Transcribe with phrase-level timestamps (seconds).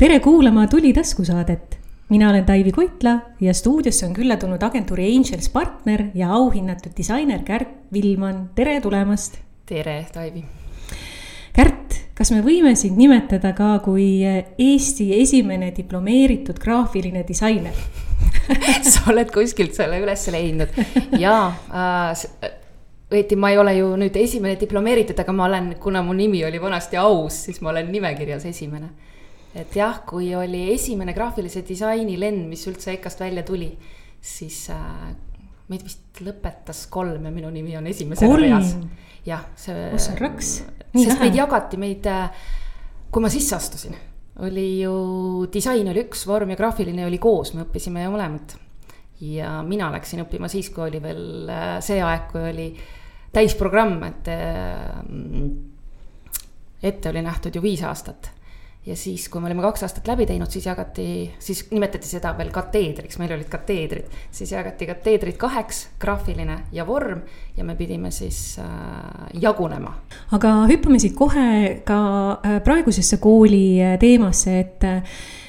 [0.00, 1.78] tere kuulama Tuli taskusaadet.
[2.08, 3.10] mina olen Taivi Koitla
[3.40, 9.38] ja stuudiosse on külla tulnud agentuuri Angels partner ja auhinnatud disainer Kärt Villman, tere tulemast.
[9.66, 10.44] tere, Taivi.
[11.52, 14.22] Kärt, kas me võime sind nimetada ka kui
[14.58, 17.76] Eesti esimene diplomeeritud graafiline disainer
[18.94, 20.80] sa oled kuskilt selle üles leidnud
[21.18, 21.36] ja
[21.68, 22.24] äh,
[23.12, 26.62] õieti ma ei ole ju nüüd esimene diplomeeritud, aga ma olen, kuna mu nimi oli
[26.62, 29.09] vanasti aus, siis ma olen nimekirjas esimene.
[29.54, 33.70] Et jah, kui oli esimene graafilise disaini lend, mis üldse EKA-st välja tuli,
[34.20, 35.10] siis äh,
[35.70, 38.76] meid vist lõpetas kolm ja minu nimi on esimesena reas.
[39.26, 39.90] jah, see.
[39.96, 40.54] ossa raks.
[40.92, 41.18] sest vähe.
[41.24, 42.48] meid jagati, meid, äh,
[43.10, 43.98] kui ma sisse astusin,
[44.46, 44.96] oli ju,
[45.52, 48.58] disain oli üks vorm ja graafiline oli koos, me õppisime ju mõlemat
[49.20, 52.68] ja mina läksin õppima siis, kui oli veel äh, see aeg, kui oli
[53.34, 55.00] täisprogramm, et äh,
[56.82, 58.32] ette oli nähtud ju viis aastat.
[58.86, 61.06] Ja siis, kui me olime kaks aastat läbi teinud, siis jagati,
[61.42, 64.08] siis nimetati seda veel kateedriks, meil olid kateedrid.
[64.30, 67.20] siis jagati kateedrid kaheks, graafiline ja vorm
[67.56, 69.94] ja me pidime siis äh, jagunema.
[70.32, 72.00] aga hüppame siit kohe ka
[72.32, 74.88] äh, praegusesse kooli teemasse, et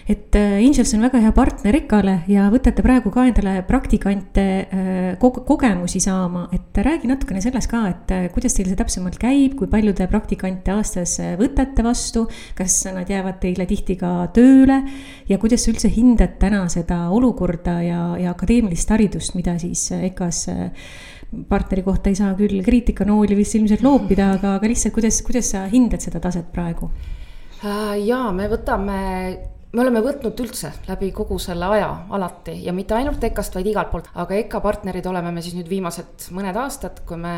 [0.07, 5.19] et äh, Angels on väga hea partner EKA-le ja võtate praegu ka endale praktikante äh,
[5.19, 9.69] kogemusi saama, et räägi natukene sellest ka, et äh, kuidas teil see täpsemalt käib, kui
[9.71, 12.25] palju te praktikante aastas võtate vastu,
[12.57, 14.81] kas nad jäävad teile tihti ka tööle
[15.29, 20.49] ja kuidas sa üldse hindad täna seda olukorda ja, ja akadeemilist haridust, mida siis EKA-s
[21.47, 25.63] partneri kohta ei saa küll kriitikanooli vist ilmselt loopida, aga, aga lihtsalt kuidas, kuidas sa
[25.71, 26.91] hindad seda taset praegu?
[28.01, 28.97] ja me võtame
[29.71, 33.91] me oleme võtnud üldse läbi kogu selle aja alati ja mitte ainult EKA-st, vaid igalt
[33.93, 37.35] poolt, aga EKA partnerid oleme me siis nüüd viimased mõned aastad, kui me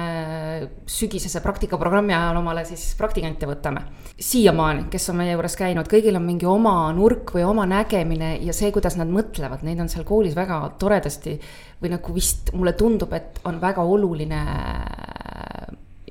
[0.90, 3.86] sügisese praktikaprogrammi ajal omale siis praktikante võtame.
[4.18, 8.54] siiamaani, kes on meie juures käinud, kõigil on mingi oma nurk või oma nägemine ja
[8.54, 11.38] see, kuidas nad mõtlevad, neid on seal koolis väga toredasti
[11.82, 14.46] või nagu vist mulle tundub, et on väga oluline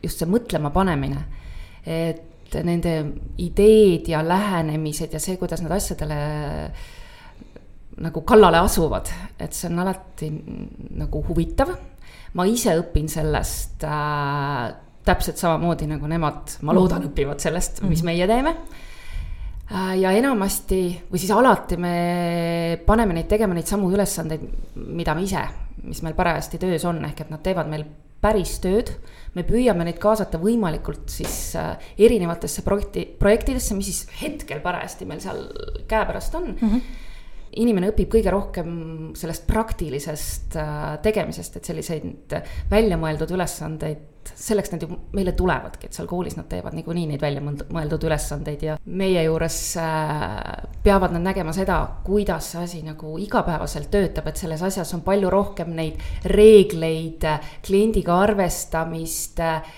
[0.03, 1.25] just see mõtlema panemine.
[1.82, 2.94] et et nende
[3.42, 6.18] ideed ja lähenemised ja see, kuidas nad asjadele
[8.02, 10.30] nagu kallale asuvad, et see on alati
[10.98, 11.74] nagu huvitav.
[12.32, 14.70] ma ise õpin sellest äh,
[15.04, 18.06] täpselt samamoodi nagu nemad, ma loodan, õpivad sellest, mis mhm.
[18.08, 18.54] meie teeme
[19.69, 20.80] äh, ja enamasti
[21.10, 21.96] või siis alati me
[22.86, 24.46] paneme neid tegema neid samu ülesandeid,
[24.76, 25.44] mida me ise,
[25.84, 27.84] mis meil parajasti töös on, ehk et nad teevad meil
[28.22, 28.94] päris tööd.
[29.34, 35.22] me püüame neid kaasata võimalikult siis äh, erinevatesse projekti, projektidesse, mis siis hetkel parajasti meil
[35.25, 35.47] seal
[35.88, 36.69] käepärast on mm.
[36.69, 37.00] -hmm
[37.60, 38.70] inimene õpib kõige rohkem
[39.18, 42.38] sellest praktilisest äh, tegemisest, et selliseid
[42.70, 47.42] väljamõeldud ülesandeid selleks nad ju meile tulevadki, et seal koolis nad teevad niikuinii neid välja
[47.42, 50.38] mõeldud ülesandeid ja meie juures äh,
[50.84, 55.30] peavad nad nägema seda, kuidas see asi nagu igapäevaselt töötab, et selles asjas on palju
[55.32, 55.98] rohkem neid
[56.30, 57.26] reegleid,
[57.66, 59.74] kliendiga arvestamist äh,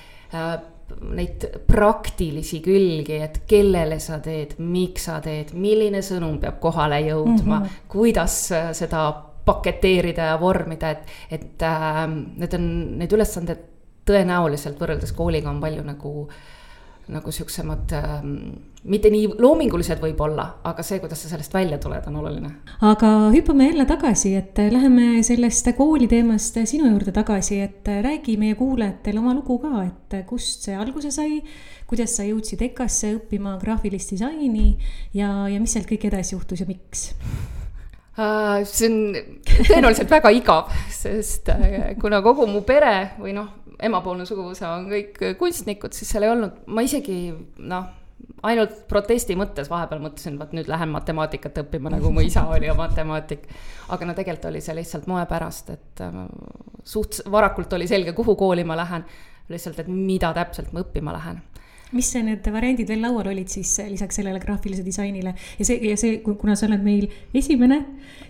[1.14, 7.58] neid praktilisi külgi, et kellele sa teed, miks sa teed, milline sõnum peab kohale jõudma
[7.58, 7.86] mm, -hmm.
[7.88, 9.06] kuidas äh, seda
[9.44, 12.68] paketeerida ja vormida, et, et äh, need on,
[12.98, 13.70] need ülesanded
[14.08, 16.28] tõenäoliselt võrreldes kooliga on palju nagu,
[17.12, 18.36] nagu siuksemad ähm,
[18.88, 22.50] mitte nii loomingulised võib-olla, aga see, kuidas sa sellest välja tuled, on oluline.
[22.84, 28.56] aga hüppame jälle tagasi, et läheme sellest kooli teemast sinu juurde tagasi, et räägi meie
[28.58, 31.40] kuulajatele oma lugu ka, et kust see alguse sai,
[31.88, 34.74] kuidas sa jõudsid EKA-sse õppima graafilist disaini
[35.16, 37.10] ja, ja mis sealt kõik edasi juhtus ja miks?
[38.14, 38.98] Uh, see on
[39.66, 45.20] tõenäoliselt väga igav, sest uh, kuna kogu mu pere või noh, emapoolne suguvõsa on kõik
[45.38, 47.18] kunstnikud, siis seal ei olnud, ma isegi
[47.58, 47.88] noh,
[48.46, 52.76] ainult protesti mõttes vahepeal mõtlesin, vot nüüd lähen matemaatikat õppima, nagu mu isa oli ja
[52.78, 53.48] matemaatik.
[53.88, 56.20] aga no tegelikult oli see lihtsalt moe pärast, et äh,
[56.84, 59.04] suht varakult oli selge, kuhu kooli ma lähen.
[59.48, 61.42] lihtsalt, et mida täpselt ma õppima lähen
[61.92, 66.20] mis need variandid veel laual olid siis lisaks sellele graafilisele disainile ja see, ja see,
[66.24, 67.80] kuna sa oled meil esimene,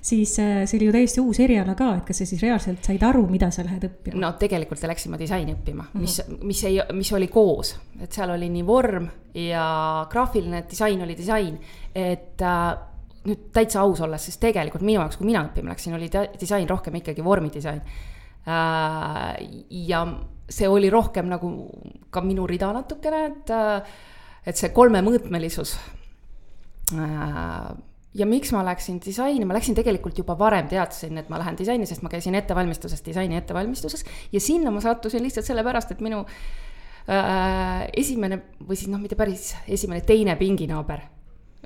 [0.04, 3.04] siis eh, see oli ju täiesti uus eriala ka, et kas sa siis reaalselt said
[3.06, 4.18] aru, mida sa lähed õppima?
[4.20, 6.00] no tegelikult läksime disaini õppima mm, -hmm.
[6.00, 11.16] mis, mis ei, mis oli koos, et seal oli nii vorm ja graafiline disain oli
[11.16, 11.58] disain,
[11.94, 12.74] et äh,
[13.24, 16.10] nüüd täitsa aus olles, siis tegelikult minu jaoks, kui mina õppima läksin, oli
[16.40, 17.80] disain rohkem ikkagi vormidisain
[18.44, 19.36] äh,.
[19.70, 20.04] ja
[20.48, 21.50] see oli rohkem nagu
[22.12, 23.52] ka minu rida natukene, et,
[24.46, 25.76] et see kolmemõõtmelisus.
[28.14, 31.88] ja miks ma läksin disaini, ma läksin tegelikult juba varem, teadsin, et ma lähen disaini,
[31.88, 36.22] sest ma käisin ettevalmistuses, disaini ettevalmistuses ja sinna ma sattusin lihtsalt sellepärast, et minu
[37.08, 41.08] äh, esimene või siis noh, mitte päris esimene, teine pinginaaber,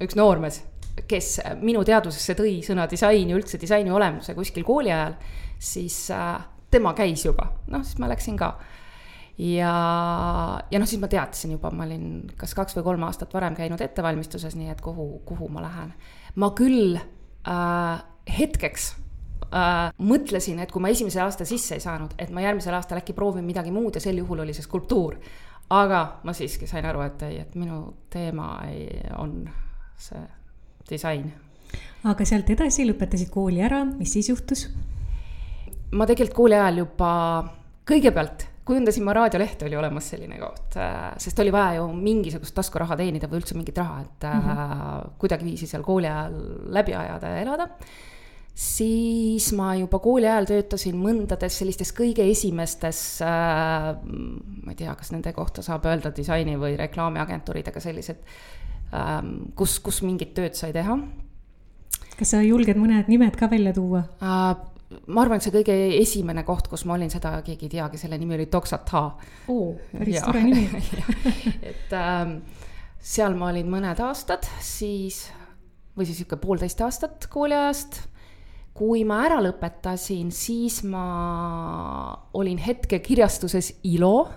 [0.06, 0.62] üks noormees
[1.06, 5.14] kes minu teadvusesse tõi sõna disain ja üldse disaini olemuse kuskil kooli ajal,
[5.58, 6.38] siis äh,
[6.70, 8.52] tema käis juba, noh, siis ma läksin ka.
[9.38, 9.72] ja,
[10.70, 13.80] ja noh, siis ma teadsin juba, ma olin kas kaks või kolm aastat varem käinud
[13.84, 15.92] ettevalmistuses, nii et kuhu, kuhu ma lähen.
[16.36, 18.04] ma küll äh,
[18.38, 18.88] hetkeks
[19.48, 23.16] äh, mõtlesin, et kui ma esimese aasta sisse ei saanud, et ma järgmisel aastal äkki
[23.16, 25.18] proovin midagi muud ja sel juhul oli see skulptuur.
[25.70, 29.42] aga ma siiski sain aru, et ei, et minu teema ei, on
[29.96, 30.20] see
[30.90, 31.32] disain.
[32.04, 34.68] aga sealt edasi lõpetasid kooli ära, mis siis juhtus?
[35.92, 37.10] Ma tegelikult kooli ajal juba
[37.88, 42.98] kõigepealt kujundasin ma raadiolehte, oli olemas selline koht, äh, sest oli vaja ju mingisugust taskuraha
[43.00, 45.16] teenida või üldse mingit raha, et mm -hmm.
[45.22, 46.36] kuidagiviisi seal kooli ajal
[46.76, 47.68] läbi ajada ja elada.
[48.58, 53.96] siis ma juba kooli ajal töötasin mõndades sellistes kõige esimestes äh,,
[54.64, 58.16] ma ei tea, kas nende kohta saab öelda disaini või reklaamiagentuurid, aga sellised
[58.92, 59.22] äh,,
[59.54, 60.98] kus, kus mingit tööd sai teha
[62.18, 64.77] kas sa julged mõned nimed ka välja tuua uh,?
[64.88, 68.18] Ma arvan, et see kõige esimene koht, kus ma olin, seda keegi ei teagi, selle
[68.20, 69.02] nimi oli Toksata.
[69.52, 70.82] oo, päris tore nimi
[71.70, 72.38] et ähm,
[72.98, 75.26] seal ma olin mõned aastad, siis,
[75.96, 78.04] või siis niisugune poolteist aastat kooliajast.
[78.78, 81.04] kui ma ära lõpetasin, siis ma
[82.38, 84.28] olin hetke kirjastuses ILO,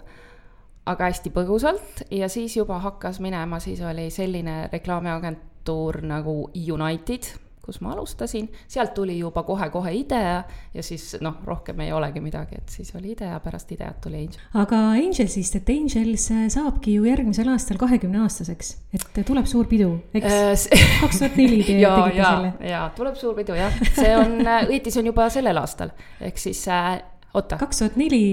[0.89, 7.29] aga hästi põgusalt ja siis juba hakkas minema, siis oli selline reklaamiagentuur nagu United
[7.61, 10.37] kus ma alustasin, sealt tuli juba kohe-kohe IDEA
[10.73, 14.41] ja siis noh, rohkem ei olegi midagi, et siis oli IDEA, pärast IDEA-t tuli Angel.
[14.63, 20.67] aga Angelsist, et Angels saabki ju järgmisel aastal kahekümne aastaseks, et tuleb suur pidu, eks?
[20.73, 22.53] Äh, kaks tuhat neli te tegite selle.
[22.71, 26.41] jaa, tuleb suur pidu jah, see on, äh, õieti see on juba sellel aastal, ehk
[26.41, 26.95] siis äh,
[27.33, 27.57] oota.
[27.57, 28.23] kaks tuhat neli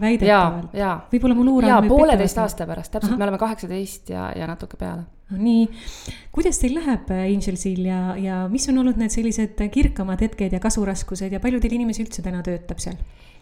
[0.00, 0.76] väidetavalt.
[1.12, 1.74] võib-olla mul uuran.
[1.74, 5.04] jaa, pooleteist aasta pärast, täpselt, me oleme kaheksateist ja, ja natuke peale
[5.34, 5.64] nii,
[6.34, 10.60] kuidas teil läheb äh, Angelsil ja, ja mis on olnud need sellised kirkamad hetked ja
[10.62, 13.00] kasuraskused ja palju teil inimesi üldse täna töötab seal?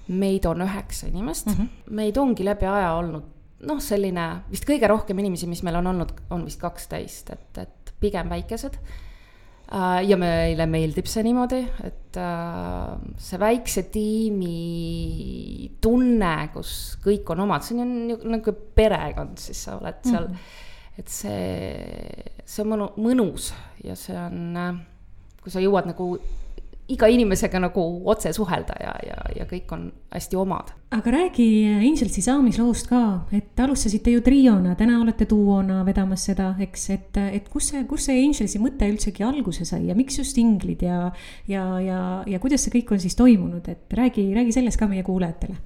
[0.09, 1.95] meid on üheksa inimest mm, -hmm.
[1.99, 3.29] meid ongi läbi aja olnud
[3.67, 7.93] noh, selline vist kõige rohkem inimesi, mis meil on olnud, on vist kaksteist, et, et
[8.03, 8.79] pigem väikesed.
[9.73, 17.47] Äh, ja meile meeldib see niimoodi, et äh, see väikse tiimi tunne, kus kõik on
[17.47, 20.37] omad, see on ju nagu perekond, siis sa oled seal mm.
[20.37, 23.51] -hmm et see, see on mõnu, mõnus
[23.85, 24.57] ja see on,
[25.43, 26.09] kui sa jõuad nagu
[26.91, 30.73] iga inimesega nagu otse suhelda ja, ja, ja kõik on hästi omad.
[30.91, 31.47] aga räägi
[31.79, 33.03] Angelsi saamisloost ka,
[33.33, 38.09] et alustasite ju triona, täna olete duona vedamas seda, eks, et, et kus see, kus
[38.09, 41.13] see Angelsi mõte üldsegi alguse sai ja miks just inglid ja,
[41.49, 45.07] ja, ja, ja kuidas see kõik on siis toimunud, et räägi, räägi sellest ka meie
[45.07, 45.57] kuulajatele.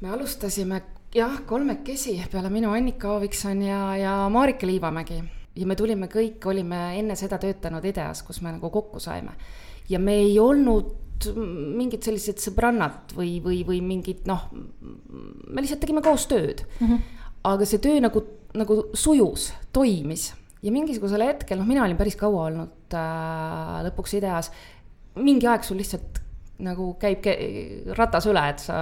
[0.00, 0.82] me alustasime
[1.14, 5.22] jah, kolmekesi peale minu Annika Aavikson ja, ja Marika Liivamägi.
[5.56, 9.36] Ja me tulime kõik, olime enne seda töötanud IDEA-s, kus me nagu kokku saime.
[9.88, 10.98] ja me ei olnud
[11.78, 16.86] mingid sellised sõbrannad või, või, või mingid noh, me lihtsalt tegime koos tööd mm.
[16.86, 17.26] -hmm.
[17.52, 18.24] aga see töö nagu,
[18.58, 20.32] nagu sujus, toimis
[20.62, 24.50] ja mingisugusel hetkel, noh, mina olin päris kaua olnud äh, lõpuks IDEA-s,
[25.22, 26.22] mingi aeg sul lihtsalt
[26.62, 27.26] nagu käib
[27.98, 28.76] ratas üle, et sa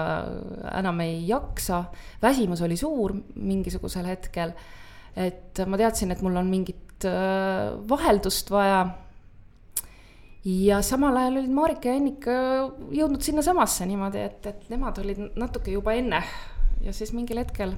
[0.76, 1.84] enam ei jaksa.
[2.22, 4.52] väsimus oli suur mingisugusel hetkel.
[5.16, 8.82] Et ma teadsin, et mul on mingit äh, vaheldust vaja.
[10.44, 12.36] ja samal ajal olid Marika ja Annika
[12.96, 16.22] jõudnud sinnasamasse niimoodi, et, et nemad olid natuke juba enne
[16.80, 17.74] ja siis mingil hetkel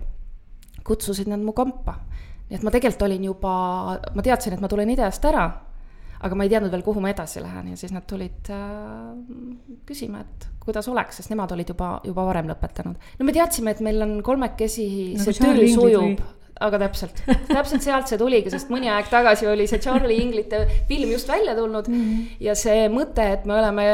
[0.87, 1.99] kutsusid nad mu kampa.
[2.49, 3.53] nii et ma tegelikult olin juba,
[4.15, 5.47] ma teadsin, et ma tulen IDEA-st ära
[6.23, 9.09] aga ma ei teadnud veel, kuhu ma edasi lähen ja siis nad tulid äh,
[9.89, 13.09] küsima, et kuidas oleks, sest nemad olid juba, juba varem lõpetanud.
[13.19, 14.87] no me teadsime, et meil on kolmekesi
[15.19, 16.23] nagu see töö sujub,
[16.61, 21.11] aga täpselt, täpselt sealt see tuligi, sest mõni aeg tagasi oli see Charlie Inglite film
[21.11, 22.37] just välja tulnud mm -hmm.
[22.41, 23.87] ja see mõte, et me oleme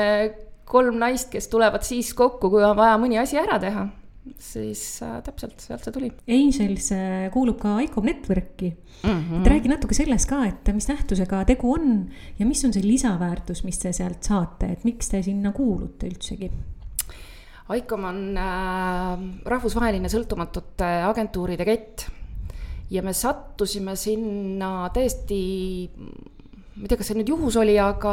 [0.65, 3.89] kolm naist, kes tulevad siis kokku, kui on vaja mõni asi ära teha
[4.37, 6.11] siis äh, täpselt sealt see tuli.
[6.29, 9.11] Angels äh, kuulub ka ICOM Networki mm.
[9.11, 9.41] -hmm.
[9.41, 13.65] et räägi natuke sellest ka, et mis nähtusega tegu on ja mis on see lisaväärtus,
[13.65, 16.51] mis te sealt saate, et miks te sinna kuulute üldsegi?
[17.77, 22.09] ICOM on äh, rahvusvaheline sõltumatute agentuuride kett
[22.91, 25.41] ja me sattusime sinna täiesti
[26.79, 28.13] ma ei tea, kas see nüüd juhus oli, aga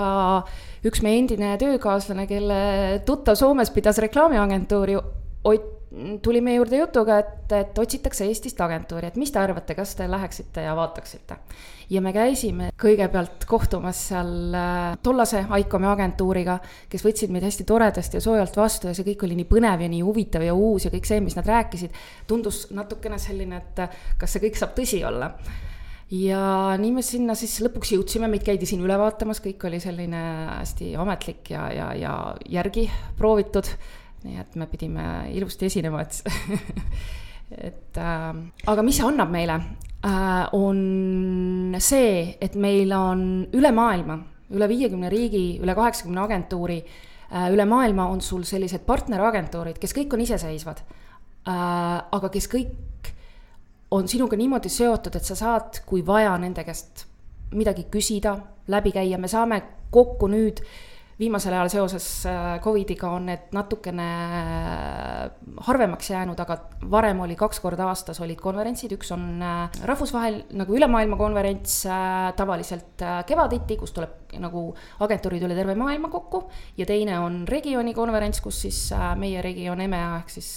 [0.86, 2.60] üks meie endine töökaaslane, kelle
[3.06, 4.98] tuttav Soomes pidas reklaamiagentuuri,
[5.46, 5.75] Ott
[6.22, 10.08] tuli meie juurde jutuga, et, et otsitakse Eestist agentuuri, et mis te arvate, kas te
[10.12, 11.38] läheksite ja vaataksite.
[11.90, 16.58] ja me käisime kõigepealt kohtumas seal äh, tollase ICOM-i agentuuriga,
[16.90, 19.92] kes võtsid meid hästi toredasti ja soojalt vastu ja see kõik oli nii põnev ja
[19.92, 21.94] nii huvitav ja uus ja kõik see, mis nad rääkisid,
[22.28, 23.86] tundus natukene selline, et
[24.18, 25.32] kas see kõik saab tõsi olla
[26.12, 30.22] ja nii me sinna siis lõpuks jõudsime, meid käidi siin üle vaatamas, kõik oli selline
[30.52, 32.16] hästi ametlik ja, ja, ja
[32.58, 33.70] järgi proovitud.
[34.24, 35.06] Nii et me pidime
[35.36, 36.24] ilusti esinema, et
[37.70, 38.30] et äh,
[38.72, 39.60] aga mis see annab meile?
[40.06, 43.26] Äh,, on see, et meil on
[43.58, 44.20] üle maailma,
[44.54, 50.14] üle viiekümne riigi, üle kaheksakümne agentuuri äh,, üle maailma on sul sellised partneragentuurid, kes kõik
[50.14, 50.84] on iseseisvad.
[50.86, 51.56] Äh,,
[52.18, 53.12] aga kes kõik
[53.96, 57.06] on sinuga niimoodi seotud, et sa saad, kui vaja, nende käest
[57.56, 58.36] midagi küsida,
[58.70, 59.62] läbi käia, me saame
[59.94, 60.62] kokku nüüd
[61.20, 66.58] viimasel ajal seoses äh, Covidiga on need natukene äh, harvemaks jäänud, aga
[66.92, 71.78] varem oli kaks korda aastas olid konverentsid, üks on äh, rahvusvahel nagu ülemaailma konverents
[72.36, 74.68] tavaliselt kevaditi, kus tuleb nagu
[75.06, 76.46] agentuurid üle terve maailma kokku.
[76.78, 78.80] ja teine on regiooni konverents, kus siis
[79.20, 80.50] meie regioon EMEA ehk siis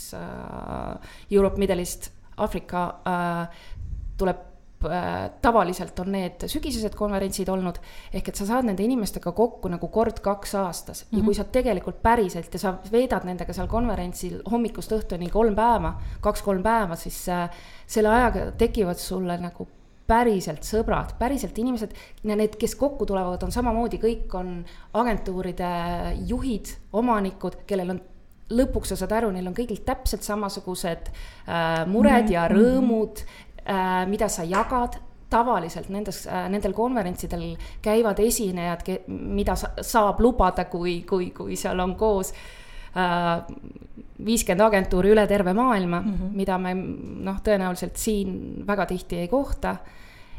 [1.31, 2.83] Europe, Middle East Aafrika
[4.19, 4.43] tuleb
[5.43, 7.81] tavaliselt on need sügisesed konverentsid olnud,
[8.15, 11.19] ehk et sa saad nende inimestega kokku nagu kord kaks aastas mm -hmm.
[11.19, 11.39] ja kui mhm.
[11.39, 16.97] sa tegelikult päriselt ja sa veedad nendega seal konverentsil hommikust õhtuni kolm päeva, kaks-kolm päeva,
[16.97, 17.51] siis äh,
[17.87, 19.69] selle ajaga tekivad sulle nagu
[20.07, 21.93] päriselt sõbrad, päriselt inimesed,
[22.23, 24.65] need, kes kokku tulevad, on samamoodi, kõik on
[24.97, 25.73] agentuuride
[26.27, 28.01] juhid, omanikud, kellel on
[28.49, 32.33] lõpuks sa saad aru, neil on kõigil täpselt samasugused äh, mured mm -hmm.
[32.33, 33.48] ja rõõmud äh,,
[34.09, 34.95] mida sa jagad
[35.31, 37.45] tavaliselt nendes äh,, nendel konverentsidel
[37.85, 42.33] käivad esinejad, mida sa, saab lubada, kui, kui, kui seal on koos
[42.97, 43.45] äh,
[44.25, 46.37] viiskümmend agentuuri üle terve maailma mm, -hmm.
[46.37, 49.77] mida me noh, tõenäoliselt siin väga tihti ei kohta.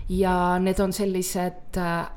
[0.09, 2.09] ja need on sellised äh,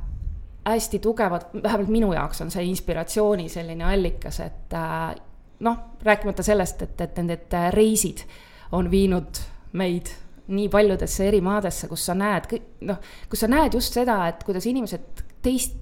[0.65, 5.15] hästi tugevad, vähemalt minu jaoks on see inspiratsiooni selline allikas, et äh,
[5.61, 8.25] noh, rääkimata sellest, et, et need reisid
[8.73, 9.39] on viinud
[9.73, 10.09] meid
[10.53, 12.51] nii paljudesse eri maadesse, kus sa näed,
[12.89, 15.79] noh, kus sa näed just seda, et kuidas inimesed teist,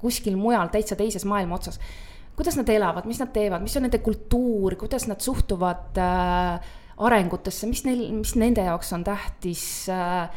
[0.00, 1.80] kuskil mujal, täitsa teises maailma otsas,
[2.36, 6.70] kuidas nad elavad, mis nad teevad, mis on nende kultuur, kuidas nad suhtuvad äh,
[7.00, 10.30] arengutesse, mis neil, mis nende jaoks on tähtis äh,,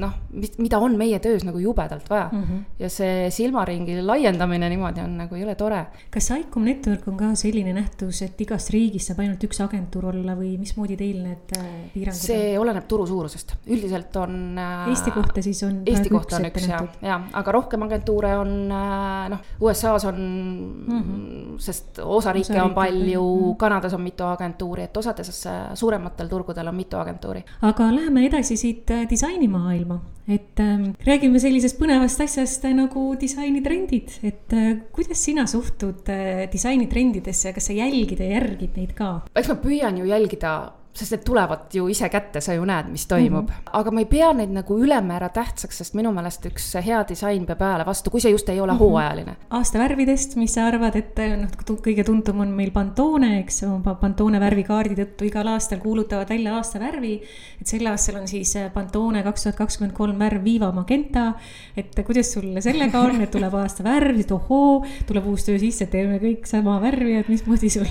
[0.00, 0.14] noh,
[0.58, 2.42] mida on meie töös nagu jubedalt vaja mm.
[2.42, 2.64] -hmm.
[2.78, 5.86] ja see silmaringi laiendamine niimoodi on nagu jõle tore.
[6.10, 10.36] kas ICOM Network on ka selline nähtus, et igast riigist saab ainult üks agentuur olla
[10.38, 12.62] või mismoodi teil need äh, piirangud see on?
[12.64, 14.88] oleneb turu suurusest, üldiselt on äh,.
[14.90, 15.82] Eesti kohta siis on?
[15.86, 21.00] Eesti kohta on üks ja, ja, aga rohkem agentuure on äh, noh, USA-s on mm,
[21.00, 21.58] -hmm.
[21.58, 23.56] sest osariike osa on palju mm, -hmm.
[23.56, 27.44] Kanadas on mitu agentuuri, et osades suurematel turgudel on mitu agentuuri.
[27.62, 30.00] aga läheme edasi siit disainimaailma maailma.
[30.30, 36.44] et äh, räägime sellisest põnevast asjast äh, nagu disainitrendid, et äh, kuidas sina suhtud äh,
[36.52, 39.24] disainitrendidesse, kas sa jälgid ja järgid neid ka?
[39.34, 40.52] eks ma püüan ju jälgida
[40.92, 43.54] sest need tulevad ju ise kätte, sa ju näed, mis toimub mm.
[43.54, 43.70] -hmm.
[43.78, 47.62] aga ma ei pea neid nagu ülemäära tähtsaks, sest minu meelest üks hea disain peab
[47.62, 48.80] ajale vastu, kui see just ei ole mm -hmm.
[48.80, 49.36] hooajaline.
[49.50, 51.48] aasta värvidest, mis sa arvad, et noh,
[51.86, 53.60] kõige tuntum on meil Pantone, eks,
[54.00, 57.22] Pantone värvikaardi tõttu igal aastal kuulutavad välja aasta värvi.
[57.60, 61.32] et sel aastal on siis Pantone kaks tuhat kakskümmend kolm värv Viva Magenta.
[61.76, 65.86] et kuidas sul sellega on, et tuleb aasta värv, siis ohoo, tuleb uus töö sisse,
[65.86, 67.86] teeme kõik sama värvi, et mismoodi sul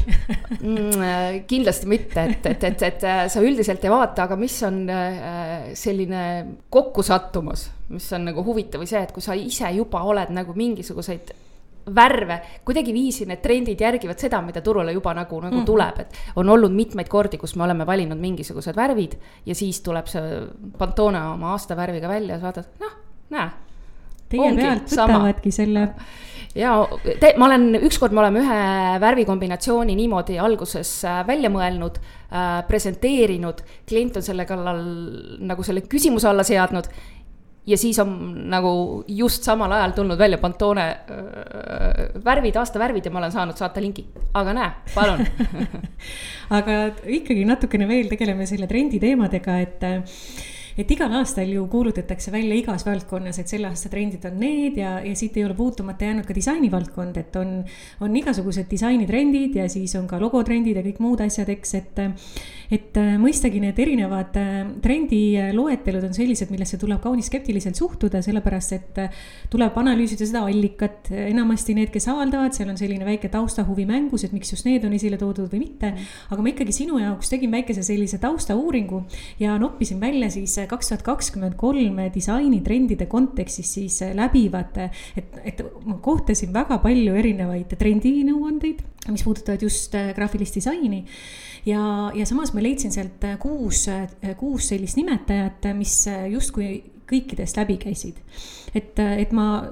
[0.61, 1.01] mm,?
[1.01, 4.81] Äh, kindlasti mitte, et, et, et, et äh, sa üldiselt ei vaata, aga mis on
[4.93, 6.23] äh, selline
[6.69, 11.33] kokkusattumus, mis on nagu huvitav, või see, et kui sa ise juba oled nagu mingisuguseid
[11.95, 15.65] värve, kuidagiviisi need trendid järgivad seda, mida turule juba nagu, nagu mm -hmm.
[15.65, 19.15] tuleb, et on olnud mitmeid kordi, kus me oleme valinud mingisugused värvid
[19.45, 20.43] ja siis tuleb see
[20.77, 22.95] Pantone oma aastavärviga välja ja sa vaatad, noh,
[23.29, 23.49] näe.
[24.29, 25.87] Teie pealt võtavadki selle
[26.59, 26.73] ja
[27.21, 28.63] te, ma olen, ükskord me oleme ühe
[29.03, 34.83] värvikombinatsiooni niimoodi alguses äh, välja mõelnud äh,, presenteerinud, klient on selle kallal
[35.49, 36.89] nagu selle küsimuse alla seadnud
[37.69, 38.13] ja siis on
[38.49, 38.71] nagu
[39.07, 44.07] just samal ajal tulnud välja Pantone äh, värvid, aastavärvid ja ma olen saanud saata lingi.
[44.33, 45.25] aga näe, palun
[46.59, 46.79] aga
[47.19, 49.85] ikkagi natukene veel tegeleme selle trendi teemadega, et
[50.79, 54.99] et igal aastal ju kuulutatakse välja igas valdkonnas, et selle aasta trendid on need ja,
[55.03, 57.57] ja siit ei ole puutumata jäänud ka disainivaldkond, et on,
[58.05, 62.01] on igasugused disainitrendid ja siis on ka logotrendid ja kõik muud asjad, eks, et
[62.69, 68.99] et mõistagi need erinevad äh, trendiloetelud on sellised, millesse tuleb kaunis skeptiliselt suhtuda, sellepärast et
[69.49, 71.09] tuleb analüüsida seda allikat.
[71.09, 74.93] enamasti need, kes avaldavad, seal on selline väike taustahuvi mängus, et miks just need on
[74.93, 75.95] esile toodud või mitte.
[76.29, 79.01] aga ma ikkagi sinu jaoks tegin väikese sellise taustauuringu
[79.41, 84.77] ja noppisin välja siis kaks tuhat kakskümmend kolm disainitrendide kontekstis siis läbivad,
[85.17, 91.03] et, et ma kohtasin väga palju erinevaid trendinõuandeid, mis puudutavad just graafilist disaini
[91.65, 91.81] ja,
[92.15, 93.87] ja samas ma leidsin sealt kuus,
[94.39, 96.71] kuus sellist nimetajat, mis justkui
[97.09, 98.21] kõikidest läbi käisid.
[98.75, 99.63] et, et ma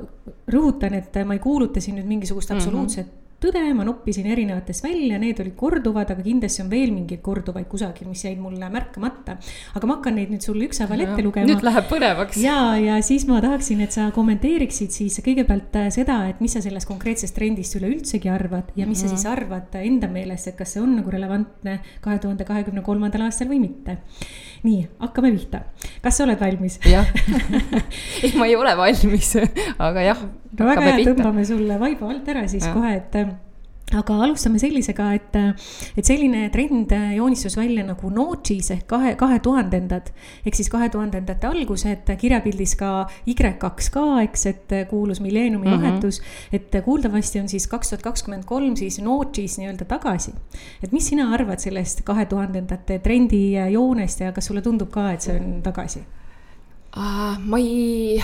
[0.50, 2.58] rõhutan, et ma ei kuuluta siin nüüd mingisugust mhm.
[2.58, 6.90] absoluutset mm -hmm tõde, ma noppisin erinevatest välja, need olid korduvad, aga kindlasti on veel
[6.94, 9.38] mingeid korduvaid kusagil, mis jäid mulle märkamata.
[9.78, 11.46] aga ma hakkan neid nüüd sulle ükshaaval ette lugema.
[11.50, 12.40] nüüd läheb põnevaks.
[12.42, 16.64] ja, ja siis ma tahaksin, et sa kommenteeriksid siis kõigepealt äh, seda, et mis sa
[16.66, 19.14] sellest konkreetsest trendist üleüldsegi arvad ja mis mm -hmm.
[19.14, 19.34] sa siis mhm.
[19.38, 23.60] arvad enda meelest, et kas see on nagu relevantne kahe tuhande kahekümne kolmandal aastal või
[23.62, 24.00] mitte.
[24.64, 25.62] nii, hakkame pihta.
[26.02, 26.80] kas sa oled valmis?
[26.90, 27.06] jah
[28.24, 29.36] ei, ma ei ole valmis,
[29.78, 30.26] aga jah.
[30.60, 32.74] no väga hea, tõmbame sulle vaiba alt ära siis ja.
[32.74, 33.27] kohe, et
[33.96, 35.36] aga alustame sellisega, et,
[35.96, 40.10] et selline trend joonistus välja nagu Notchis ehk kahe, kahe tuhandendad.
[40.44, 42.92] ehk siis kahe tuhandendate algused, kirjapildis ka
[43.24, 45.86] Y2K, eks, et kuulus milleeniumi mm -hmm.
[45.86, 46.22] vahetus.
[46.52, 50.34] et kuuldavasti on siis kaks tuhat kakskümmend kolm siis Notchis nii-öelda tagasi.
[50.84, 55.22] et mis sina arvad sellest kahe tuhandendate trendi joonest ja kas sulle tundub ka, et
[55.22, 56.00] see on tagasi
[56.98, 57.40] uh,?
[57.40, 58.24] ma ei,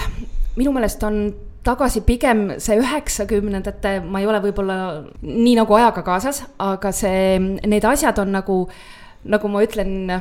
[0.55, 4.77] minu meelest on tagasi pigem see üheksakümnendate, ma ei ole võib-olla
[5.23, 8.57] nii nagu ajaga kaasas, aga see, need asjad on nagu,
[9.31, 10.11] nagu ma ütlen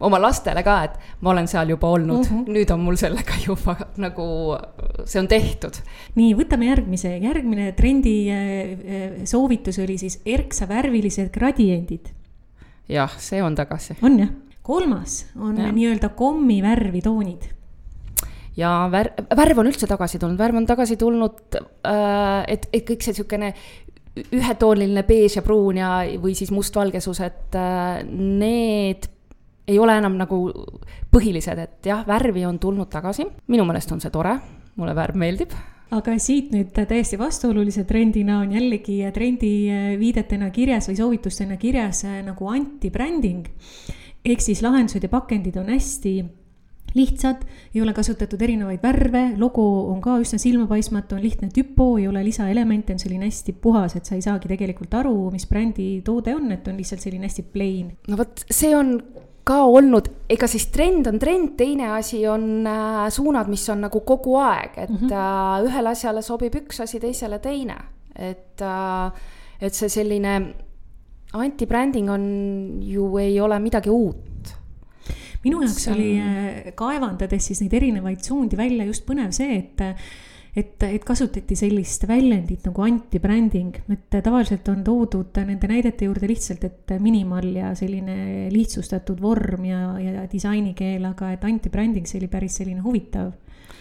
[0.00, 2.54] oma lastele ka, et ma olen seal juba olnud mm, -hmm.
[2.56, 4.26] nüüd on mul sellega juba nagu,
[5.04, 5.80] see on tehtud.
[6.16, 12.12] nii, võtame järgmise, järgmine trendi eh, eh, soovitus oli siis erksavärvilised gradiendid.
[12.88, 13.98] jah, see on tagasi.
[14.02, 14.30] on jah,
[14.62, 17.59] kolmas on nii-öelda kommivärvi toonid
[18.60, 23.04] ja värv, värv on üldse tagasi tulnud, värv on tagasi tulnud äh,, et, et kõik
[23.04, 23.54] see niisugune
[24.36, 25.90] ühetooniline beež ja pruun ja,
[26.20, 29.08] või siis mustvalgesus, et äh, need
[29.70, 30.42] ei ole enam nagu
[31.14, 34.34] põhilised, et jah, värvi on tulnud tagasi, minu meelest on see tore,
[34.80, 35.54] mulle värv meeldib
[35.94, 39.52] aga siit nüüd täiesti vastuolulise trendina on jällegi trendi
[39.98, 43.48] viidetena kirjas või soovitustena kirjas äh, nagu anti-bränding.
[44.24, 46.14] ehk siis lahendused ja pakendid on hästi
[46.94, 47.44] lihtsad,
[47.74, 52.22] ei ole kasutatud erinevaid värve, logo on ka üsna silmapaistmatu, on lihtne tüpo, ei ole
[52.26, 56.50] lisaelemente, on selline hästi puhas, et sa ei saagi tegelikult aru, mis brändi toode on,
[56.54, 57.92] et on lihtsalt selline hästi plain.
[58.08, 58.96] no vot, see on
[59.46, 64.02] ka olnud, ega siis trend on trend, teine asi on äh, suunad, mis on nagu
[64.06, 65.12] kogu aeg, et mm -hmm.
[65.12, 67.76] äh, ühele asjale sobib üks asi, teisele teine.
[68.16, 69.12] et äh,,
[69.60, 70.54] et see selline
[71.32, 72.24] anti-bränding on
[72.82, 74.29] ju, ei ole midagi uut
[75.44, 79.86] minu jaoks oli äh, kaevandades siis neid erinevaid suundi välja just põnev see, et
[80.56, 86.64] et, et kasutati sellist väljendit nagu anti-bränding, et tavaliselt on toodud nende näidete juurde lihtsalt,
[86.66, 92.58] et minimal ja selline lihtsustatud vorm ja, ja disainikeel, aga et anti-bränding, see oli päris
[92.60, 93.30] selline huvitav.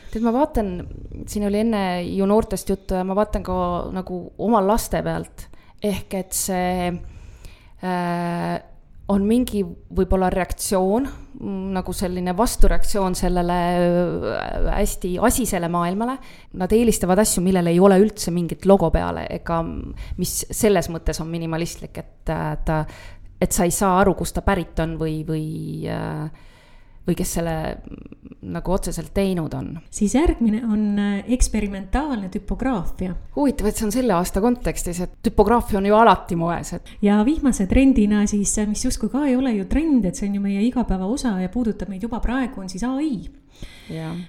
[0.09, 0.73] Tead, ma vaatan,
[1.29, 3.55] siin oli enne ju noortest juttu ja ma vaatan ka
[3.93, 5.47] nagu oma laste pealt,
[5.85, 8.55] ehk et see äh,
[9.09, 11.07] on mingi võib-olla reaktsioon,
[11.73, 16.17] nagu selline vastureaktsioon sellele äh, hästi asisele maailmale.
[16.59, 21.31] Nad eelistavad asju, millel ei ole üldse mingit logo peale ega mis selles mõttes on
[21.31, 22.83] minimalistlik, et äh, ta,
[23.41, 25.49] et sa ei saa aru, kust ta pärit on või, või
[25.89, 26.47] äh,
[27.09, 27.57] või kes selle
[28.49, 29.73] nagu otseselt teinud on.
[29.91, 33.15] siis järgmine on äh, eksperimentaalne tüpograafia.
[33.35, 36.93] huvitav, et see on selle aasta kontekstis, et tüpograafia on ju alati moes, et.
[37.01, 40.45] ja viimase trendina siis, mis justkui ka ei ole ju trend, et see on ju
[40.45, 43.11] meie igapäeva osa ja puudutab meid juba praegu, on siis ai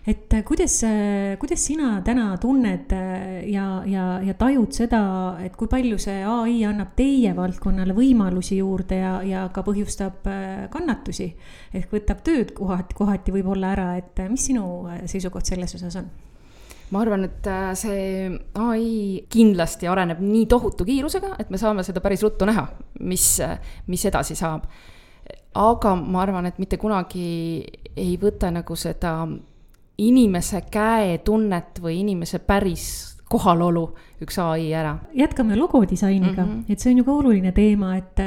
[0.07, 5.03] et äh, kuidas, äh, kuidas sina täna tunned äh, ja, ja, ja tajud seda,
[5.45, 10.25] et kui palju see ai annab teie valdkonnale võimalusi juurde ja, ja ka põhjustab
[10.73, 11.29] kannatusi?
[11.77, 14.64] ehk võtab tööd kohati, kohati võib-olla ära, et mis sinu
[15.11, 16.09] seisukoht selles osas on?
[16.90, 18.87] ma arvan, et see ai
[19.31, 22.64] kindlasti areneb nii tohutu kiirusega, et me saame seda päris ruttu näha,
[23.07, 23.37] mis,
[23.87, 24.64] mis edasi saab.
[25.55, 27.65] Aga ma arvan, et mitte kunagi
[27.97, 29.15] ei võta nagu seda
[30.01, 33.85] inimese käetunnet või inimese päris kohalolu
[34.25, 34.97] üks ai ära.
[35.15, 36.73] jätkame logodisainiga mm, -hmm.
[36.73, 38.19] et see on ju ka oluline teema, et,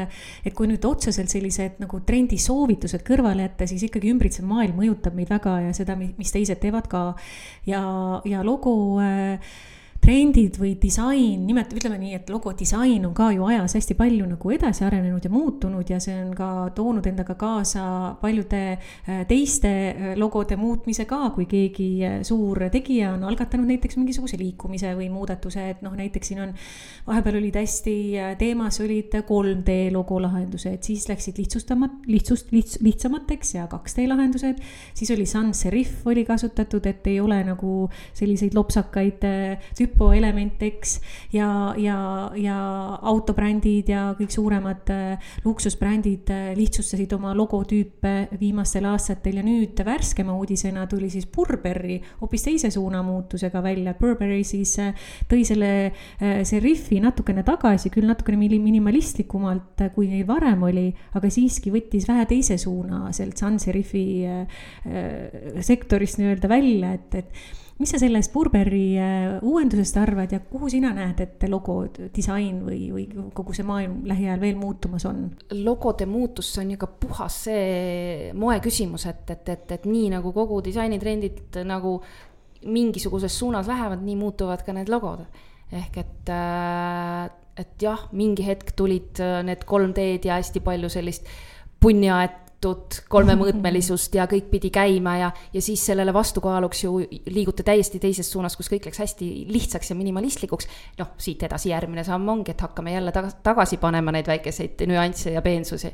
[0.46, 5.30] et kui nüüd otseselt sellised nagu trendisoovitused kõrvale jätta, siis ikkagi ümbritsev maailm mõjutab meid
[5.30, 7.04] väga ja seda, mis teised teevad ka.
[7.66, 7.84] ja,
[8.26, 9.40] ja logo äh,
[10.04, 14.52] trendid või disain, nimet-, ütleme nii, et logodisain on ka ju ajas hästi palju nagu
[14.52, 17.86] edasi arenenud ja muutunud ja see on ka toonud endaga kaasa
[18.20, 23.96] paljude äh, teiste äh, logode muutmise ka, kui keegi äh, suur tegija on algatanud näiteks
[24.00, 26.52] mingisuguse liikumise või muudatuse, et noh, näiteks siin on,
[27.08, 27.96] vahepeal olid hästi
[28.42, 34.60] teemas olid 3D logo lahendused, siis läksid lihtsustamat-, lihtsust, lihts-, lihtsamateks ja 2D lahendused,
[34.98, 39.24] siis oli sans serif oli kasutatud, et ei ole nagu selliseid lopsakaid
[39.94, 41.00] tüppe hüpoelement, eks.
[41.32, 42.58] ja, ja, ja
[43.02, 50.36] autobrändid ja kõik suuremad äh, luksusbrändid äh, lihtsustasid oma logotüüpe viimastel aastatel ja nüüd värskema
[50.36, 53.96] uudisena tuli siis Burberry hoopis teise suunamuutusega välja.
[54.00, 54.94] Burberry siis äh,
[55.30, 55.72] tõi selle
[56.48, 62.58] serifi natukene tagasi, küll natukene minimalistlikumalt, kui neil varem oli, aga siiski võttis vähe teise
[62.62, 64.04] suuna sealt sans serifi
[65.64, 70.92] sektorist nii-öelda välja, et, et mis sa sellest Burberry äh, uuendusest arvad ja kuhu sina
[70.96, 71.80] näed, et logo
[72.16, 75.26] disain või, või kogu see maailm lähiajal veel muutumas on?
[75.64, 80.12] logode muutus, see on ju ka puhas see moe küsimus, et, et, et, et nii
[80.14, 81.98] nagu kogu disainitrendid nagu
[82.64, 85.26] mingisuguses suunas lähevad, nii muutuvad ka need logod.
[85.74, 91.28] ehk et äh, et jah, mingi hetk tulid äh, need 3D-d ja hästi palju sellist
[91.84, 96.96] punniaed tehtud kolmemõõtmelisust ja kõik pidi käima ja, ja siis sellele vastukaaluks ju
[97.32, 100.68] liiguti täiesti teises suunas, kus kõik läks hästi lihtsaks ja minimalistlikuks.
[101.00, 105.34] noh, siit edasi järgmine samm ongi, et hakkame jälle taga, tagasi panema neid väikeseid nüansse
[105.36, 105.92] ja peensusi.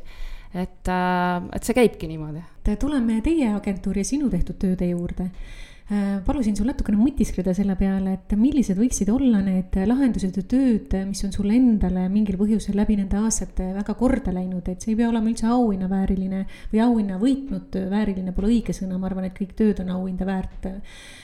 [0.53, 2.43] et, äh, et see käibki niimoodi.
[2.79, 5.31] tuleme teie agentuuri ja sinu tehtud tööde juurde
[6.25, 11.23] palusin sul natukene mõtiskleda selle peale, et millised võiksid olla need lahendused ja tööd, mis
[11.25, 15.09] on sulle endale mingil põhjusel läbi nende aastate väga korda läinud, et see ei pea
[15.09, 19.37] olema üldse auhinna vääriline või auhinna võitnud töö, vääriline pole õige sõna, ma arvan, et
[19.39, 20.69] kõik tööd on auhinda väärt.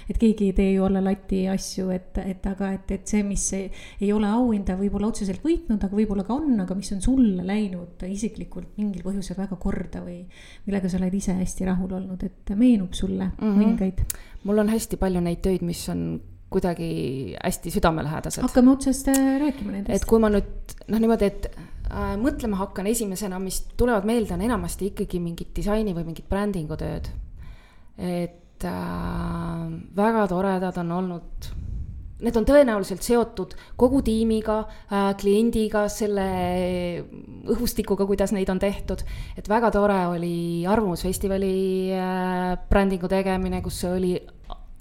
[0.10, 3.46] et keegi ei tee ju alla lati asju, et, et aga, et, et see, mis
[3.54, 3.70] ei,
[4.02, 8.02] ei ole auhinda võib-olla otseselt võitnud, aga võib-olla ka on, aga mis on sulle läinud
[8.10, 10.24] isiklikult mingil põhjusel väga korda või
[10.66, 14.34] millega sa oled ise hästi rahul olnud, et meenub sulle mm -hmm.
[14.46, 16.08] Mul on hästi palju neid töid, mis on
[16.54, 18.44] kuidagi hästi südamelähedased.
[18.46, 19.96] hakkame otsast äh, rääkima nendest.
[19.96, 24.46] et kui ma nüüd noh, niimoodi, et äh, mõtlema hakkan esimesena, mis tulevad meelde, on
[24.46, 27.12] enamasti ikkagi mingid disaini või mingid brändingu tööd.
[27.98, 31.54] et äh, väga toredad on olnud
[32.24, 36.26] need on tõenäoliselt seotud kogu tiimiga äh,, kliendiga, selle
[37.52, 39.04] õhustikuga, kuidas neid on tehtud.
[39.36, 41.56] et väga tore oli Arvamusfestivali
[41.92, 44.16] äh, brändingu tegemine, kus oli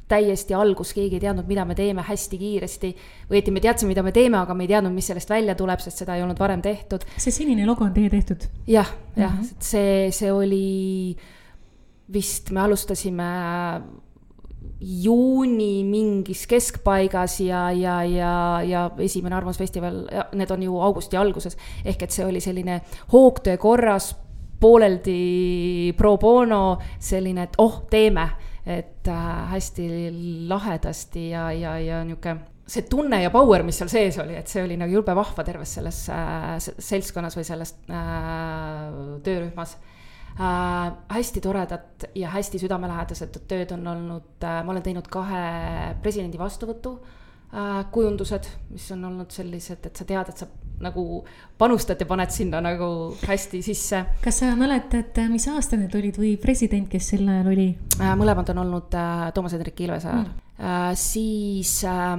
[0.08, 2.94] täiesti algus, keegi ei teadnud, mida me teeme hästi kiiresti.
[3.30, 5.80] või õieti me teadsime, mida me teeme, aga me ei teadnud, mis sellest välja tuleb,
[5.80, 7.04] sest seda ei olnud varem tehtud.
[7.16, 8.84] see sinine logo on teie tehtud ja,?
[8.84, 11.16] jah, jah mm -hmm., see, see oli
[12.12, 13.24] vist, me alustasime
[14.80, 20.02] juuni mingis keskpaigas ja, ja, ja, ja esimene Arvamusfestival,
[20.34, 21.56] need on ju augusti alguses.
[21.84, 22.80] ehk et see oli selline
[23.12, 24.14] hoogtöö korras,
[24.60, 28.28] pooleldi pro bono, selline, et oh, teeme
[28.66, 29.86] et äh, hästi
[30.48, 34.62] lahedasti ja, ja, ja niisugune see tunne ja power, mis seal sees oli, et see
[34.64, 38.86] oli nagu jube vahva terves selles äh, seltskonnas või selles äh,
[39.26, 39.76] töörühmas
[40.38, 40.94] äh,.
[41.12, 45.44] hästi toredad ja hästi südamelähedased tööd on olnud äh,, ma olen teinud kahe
[46.00, 47.20] presidendi vastuvõtu äh,
[47.94, 50.48] kujundused, mis on olnud sellised, et sa tead, et sa
[50.82, 51.24] nagu
[51.58, 54.04] panustad ja paned sinna nagu hästi sisse.
[54.22, 57.68] kas sa mäletad, mis aasta need olid või president, kes sel ajal oli
[58.00, 58.14] äh,?
[58.18, 60.40] mõlemad on olnud äh, Toomas Hendrik Ilvese ajal mm.
[60.58, 60.88] äh,.
[60.98, 62.16] siis äh,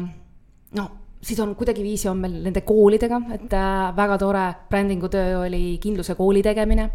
[0.80, 0.90] no
[1.26, 6.16] siis on kuidagiviisi on meil nende koolidega, et äh, väga tore brändingu töö oli kindluse
[6.16, 6.90] kooli tegemine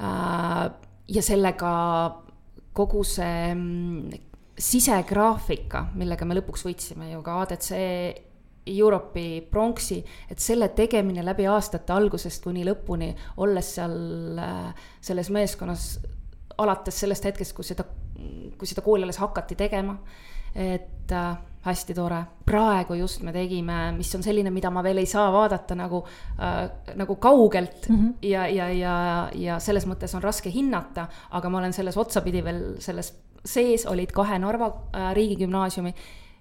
[0.00, 0.66] äh,.
[1.08, 1.72] ja sellega
[2.72, 4.20] kogu see mm,
[4.58, 7.70] sisegraafika, millega me lõpuks võitsime ju ka ADC
[8.66, 9.98] Europe'i pronksi,
[10.30, 13.10] et selle tegemine läbi aastate algusest kuni lõpuni,
[13.42, 13.96] olles seal
[14.38, 15.86] äh, selles meeskonnas
[16.62, 17.86] alates sellest hetkest, kui seda,
[18.58, 19.96] kui seda kooli alles hakati tegema.
[20.54, 25.06] et äh, hästi tore, praegu just me tegime, mis on selline, mida ma veel ei
[25.06, 26.02] saa vaadata nagu
[26.36, 28.14] äh,, nagu kaugelt mm -hmm.
[28.22, 32.74] ja, ja, ja, ja selles mõttes on raske hinnata, aga ma olen selles otsapidi veel
[32.78, 35.94] selles sees olid kahe Narva äh, riigigümnaasiumi.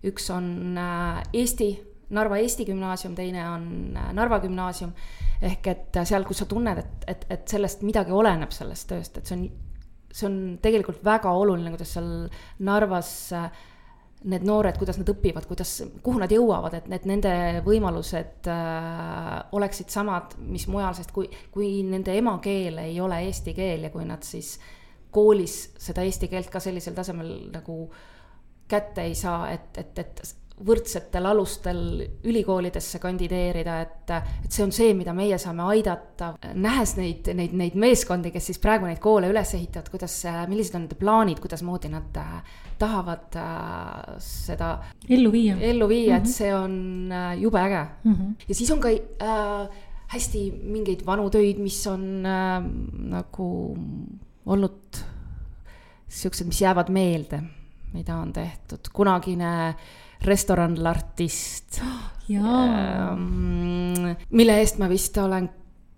[0.04, 1.72] üks on äh, Eesti
[2.12, 4.94] Narva Eesti Gümnaasium, teine on äh, Narva Gümnaasium.
[5.42, 9.16] ehk et äh, seal, kus sa tunned, et, et, et sellest midagi oleneb, sellest tööst,
[9.18, 9.46] et see on,
[10.14, 12.12] see on tegelikult väga oluline, kuidas seal
[12.68, 13.48] Narvas äh,
[14.30, 15.72] need noored, kuidas nad õpivad, kuidas,
[16.06, 17.34] kuhu nad jõuavad, et need nende
[17.66, 23.88] võimalused äh, oleksid samad, mis mujal, sest kui, kui nende emakeel ei ole eesti keel
[23.88, 24.58] ja kui nad siis
[25.12, 27.86] koolis seda eesti keelt ka sellisel tasemel nagu
[28.72, 30.22] kätte ei saa, et, et, et
[30.66, 31.80] võrdsetel alustel
[32.28, 34.12] ülikoolidesse kandideerida, et,
[34.46, 36.34] et see on see, mida meie saame aidata.
[36.54, 40.18] nähes neid, neid, neid meeskondi, kes siis praegu neid koole üles ehitavad, kuidas,
[40.52, 44.74] millised on nende plaanid, kuidasmoodi nad äh, tahavad äh, seda
[45.10, 46.18] ellu viia, ellu viia mm, -hmm.
[46.18, 46.34] et mhm.
[46.38, 48.14] see on äh, jube äge mm.
[48.14, 48.34] -hmm.
[48.48, 49.70] ja siis on ka äh,
[50.08, 52.64] hästi mingeid vanu töid, mis on äh,
[53.16, 53.78] nagu
[54.46, 55.02] olnud
[56.12, 57.42] siuksed, mis jäävad meelde,
[57.94, 59.76] mida on tehtud, kunagine
[60.22, 61.82] restoran L'Artist
[62.30, 62.64] jaa,
[63.14, 65.50] ähm, mille eest ma vist olen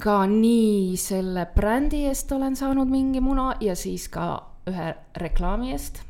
[0.03, 4.27] ka nii selle brändi eest olen saanud mingi muna ja siis ka
[4.69, 6.01] ühe reklaami eest.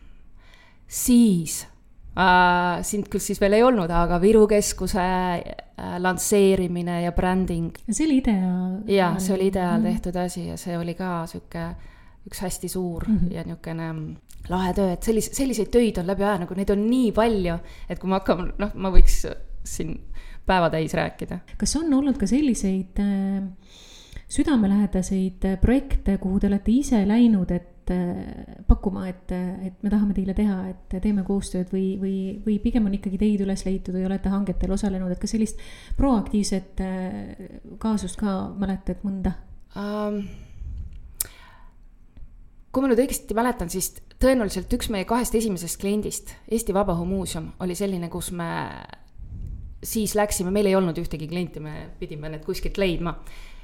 [0.88, 1.64] siis
[2.18, 7.74] äh,, sind küll siis veel ei olnud, aga Viru keskuse äh, lansseerimine ja bränding.
[7.90, 8.54] see oli IDEA.
[8.88, 11.66] jah, see oli IDEA-l tehtud asi ja see oli ka sihuke
[12.28, 13.34] üks hästi suur mm -hmm.
[13.34, 14.18] ja niisugune
[14.50, 17.58] lahe töö, et sellise, selliseid töid on läbi aja, nagu neid on nii palju,
[17.90, 19.24] et kui me hakkame, noh, ma võiks
[19.64, 19.96] siin
[20.46, 21.40] päeva täis rääkida.
[21.58, 23.44] kas on olnud ka selliseid äh,
[24.28, 30.16] südamelähedaseid äh, projekte, kuhu te olete ise läinud, et äh, pakkuma, et, et me tahame
[30.18, 34.08] teile teha, et teeme koostööd või, või, või pigem on ikkagi teid üles leitud või
[34.10, 35.62] olete hangetel osalenud, et kas sellist
[36.00, 37.22] proaktiivset äh,
[37.84, 39.38] kaasust ka mäletad mõnda
[39.76, 40.26] um,?
[42.74, 47.78] Kui ma nüüd õigesti mäletan, siis tõenäoliselt üks meie kahest esimesest kliendist, Eesti Vabaõhumuuseum, oli
[47.78, 48.50] selline, kus me
[49.84, 53.20] siis läksime, meil ei olnud ühtegi klienti, me pidime need kuskilt leidma.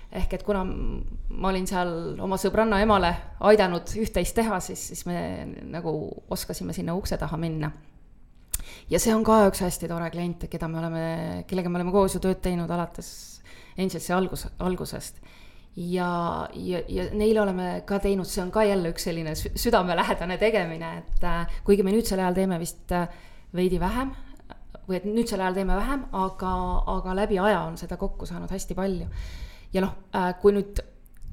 [0.10, 1.92] ehk et kuna ma olin seal
[2.26, 3.12] oma sõbranna emale
[3.46, 5.20] aidanud üht-teist teha, siis, siis me
[5.70, 5.92] nagu
[6.34, 7.72] oskasime sinna ukse taha minna.
[8.90, 11.04] ja see on ka üks hästi tore klient, keda me oleme,
[11.48, 13.42] kellega me oleme koos ju tööd teinud alates
[13.80, 15.22] Angelsi algus, algusest
[15.76, 20.92] ja, ja, ja neile oleme ka teinud, see on ka jälle üks selline südamelähedane tegemine,
[21.04, 23.08] et äh, kuigi me nüüdsel ajal teeme vist äh,
[23.56, 24.12] veidi vähem
[24.90, 26.54] või et nüüdsel ajal teeme vähem, aga,
[26.96, 29.08] aga läbi aja on seda kokku saanud hästi palju.
[29.74, 30.82] ja noh äh,, kui nüüd,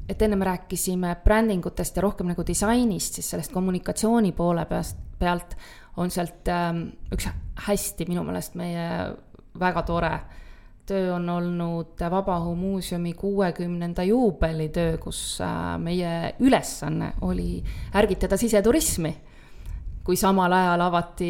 [0.09, 5.57] et enne me rääkisime brändingutest ja rohkem nagu disainist, siis sellest kommunikatsiooni poole peast, pealt
[5.97, 6.73] on sealt äh,
[7.13, 7.31] üks
[7.67, 8.89] hästi minu meelest meie
[9.59, 10.13] väga tore
[10.87, 17.63] töö on olnud Vabaõhumuuseumi kuuekümnenda juubelitöö, kus äh, meie ülesanne oli
[17.95, 19.17] ärgitada siseturismi.
[20.07, 21.29] kui samal ajal avati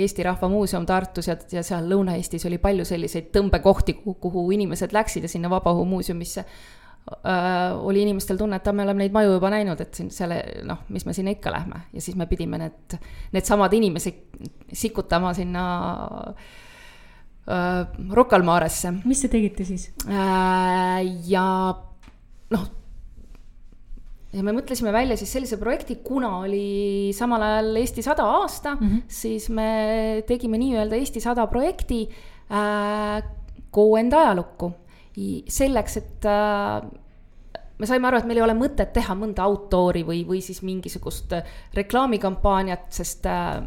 [0.00, 5.26] Eesti Rahva Muuseum Tartus ja, ja seal Lõuna-Eestis oli palju selliseid tõmbekohti, kuhu inimesed läksid
[5.26, 9.94] ja sinna Vabaõhumuuseumisse äh, oli inimestel tunne, et me oleme neid maju juba näinud, et
[9.94, 12.96] siin selle, noh, mis me sinna ikka lähme ja siis me pidime need,
[13.36, 14.40] needsamad inimesed
[14.72, 15.66] sikutama sinna
[16.30, 16.56] äh,
[17.46, 18.90] Rocca al Maresse.
[19.04, 21.02] mis te tegite siis äh,?
[21.30, 21.46] ja
[22.50, 22.66] noh,
[24.36, 28.86] ja me mõtlesime välja siis sellise projekti, kuna oli samal ajal Eesti sada aasta mm,
[28.88, 29.02] -hmm.
[29.08, 29.70] siis me
[30.26, 32.06] tegime nii-öelda Eesti sada projekti
[32.50, 33.22] äh,
[33.70, 34.72] Koo enda ajalukku.
[35.48, 36.90] selleks, et äh,
[37.78, 41.32] me saime aru, et meil ei ole mõtet teha mõnda outdoor'i või, või siis mingisugust
[41.74, 43.62] reklaamikampaaniat, sest äh,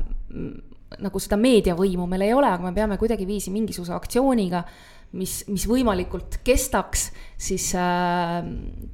[1.00, 4.64] nagu seda meediavõimu meil ei ole, aga me peame kuidagiviisi mingisuguse aktsiooniga,
[5.20, 7.10] mis, mis võimalikult kestaks,
[7.40, 8.40] siis äh,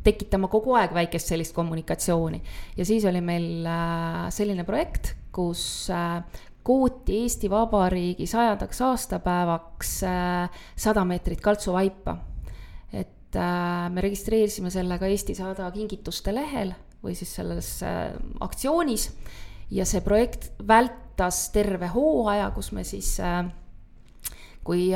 [0.05, 2.41] tekitama kogu aeg väikest sellist kommunikatsiooni.
[2.77, 6.21] ja siis oli meil äh, selline projekt, kus äh,
[6.65, 12.17] kooti Eesti Vabariigi sajandaks aastapäevaks sada äh, meetrit kaltsuvaipa.
[12.93, 19.11] et äh, me registreerisime selle ka Eesti Sada kingituste lehel või siis selles äh, aktsioonis
[19.71, 20.49] ja see projekt
[21.15, 23.17] vältas terve hooaja, kus me siis,
[24.63, 24.91] kui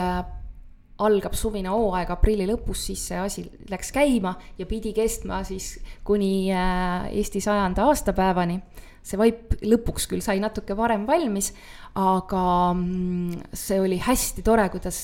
[1.00, 6.52] algab suvine hooaeg aprilli lõpus, siis see asi läks käima ja pidi kestma siis kuni
[6.52, 8.60] Eesti sajanda aastapäevani.
[9.02, 11.54] see vaip lõpuks küll sai natuke varem valmis,
[11.96, 15.00] aga mm, see oli hästi tore, kuidas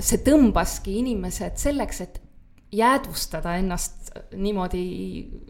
[0.00, 2.20] see tõmbaski inimesed selleks, et
[2.72, 4.84] jäädvustada ennast niimoodi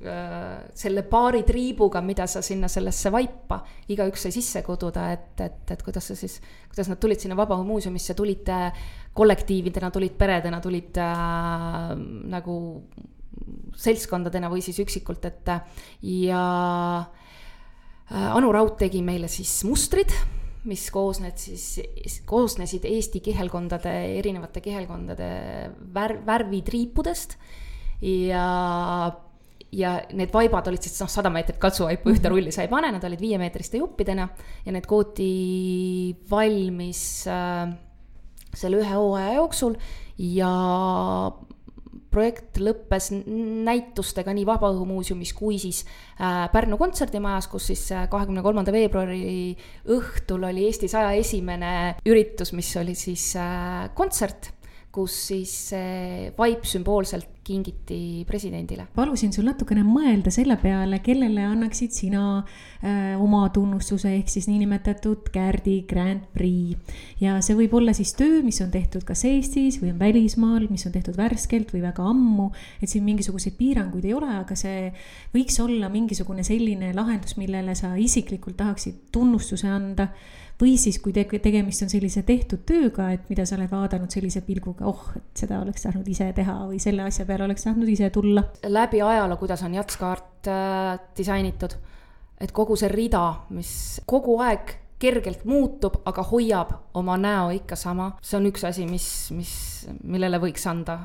[0.04, 3.60] äh, selle paari triibuga, mida sa sinna sellesse vaipa
[3.92, 6.38] igaüks sai sisse koduda, et, et, et kuidas sa siis,
[6.70, 8.48] kuidas nad tulid sinna Vabaõhumuuseumisse, tulid
[9.16, 11.94] kollektiividena, tulid peredena, tulid äh,
[12.32, 12.58] nagu
[13.80, 15.54] seltskondadena või siis üksikult, et
[16.08, 16.42] ja
[17.04, 20.12] äh, Anu Raud tegi meile siis mustrid
[20.68, 21.80] mis koosned siis,
[22.28, 25.30] koosnesid Eesti kihelkondade, erinevate kihelkondade
[25.94, 27.36] värv, värvitriipudest
[28.02, 28.46] ja
[29.70, 32.32] ja need vaibad olid siis noh, sada meetrit kaltsuvaipu ühte mhm.
[32.34, 34.26] rulli sa ei pane, nad olid viiemeetriste juppidena
[34.64, 35.30] ja need kooti
[36.30, 37.70] valmis äh,
[38.54, 39.76] selle ühe hooaja jooksul
[40.18, 40.50] ja
[42.10, 45.82] projekt lõppes näitustega nii Vabaõhumuuseumis kui siis
[46.18, 49.54] äh, Pärnu kontserdimajas, kus siis äh, kahekümne kolmanda veebruari
[49.94, 51.74] õhtul oli Eesti saja esimene
[52.08, 54.54] üritus, mis oli siis äh, kontsert
[54.90, 55.52] kus siis
[56.34, 58.86] vaip sümboolselt kingiti presidendile.
[58.94, 65.32] palusin sul natukene mõelda selle peale, kellele annaksid sina äh, oma tunnustuse ehk siis niinimetatud
[65.34, 66.78] Gärdi Grand Prix.
[67.20, 70.86] ja see võib olla siis töö, mis on tehtud kas Eestis või on välismaal, mis
[70.86, 72.50] on tehtud värskelt või väga ammu.
[72.80, 74.92] et siin mingisuguseid piiranguid ei ole, aga see
[75.34, 80.10] võiks olla mingisugune selline lahendus, millele sa isiklikult tahaksid tunnustuse anda
[80.60, 84.42] või siis, kui te tegemist on sellise tehtud tööga, et mida sa oled vaadanud sellise
[84.44, 88.10] pilguga, oh, et seda oleks tahtnud ise teha või selle asja peale oleks tahtnud ise
[88.10, 88.44] tulla.
[88.66, 91.74] läbi ajaloo, kuidas on jatskaart äh, disainitud,
[92.40, 93.24] et kogu see rida,
[93.56, 93.72] mis
[94.06, 99.06] kogu aeg kergelt muutub, aga hoiab oma näo ikka sama, see on üks asi, mis,
[99.32, 99.52] mis,
[100.04, 100.98] millele võiks anda.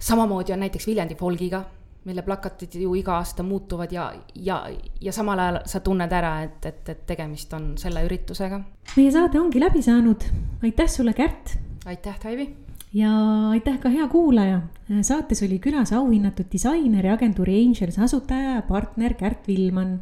[0.00, 1.64] samamoodi on näiteks Viljandi folgiga
[2.04, 4.62] mille plakatid ju iga aasta muutuvad ja, ja,
[5.00, 8.60] ja samal ajal sa tunned ära, et, et, et tegemist on selle üritusega.
[8.96, 10.24] meie saade ongi läbi saanud,
[10.64, 11.58] aitäh sulle, Kärt.
[11.86, 12.48] aitäh, Taivi.
[12.92, 13.10] Ja
[13.50, 14.60] aitäh ka hea kuulaja.
[15.02, 20.00] saates oli külas auhinnatud disainer ja agentuuri Angels asutaja ja partner Kärt Villmann.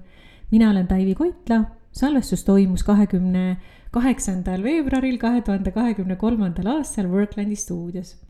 [0.50, 3.56] mina olen Taivi Koitla, salvestus toimus kahekümne
[3.90, 8.27] kaheksandal veebruaril kahe tuhande kahekümne kolmandal aastal Worklandi stuudios